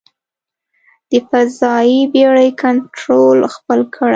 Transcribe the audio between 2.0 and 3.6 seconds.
بېړۍ کنټرول